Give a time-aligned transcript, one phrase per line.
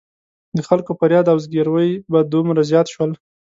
[0.57, 3.11] د خلکو فریاد او زګېروي به دومره زیات شول.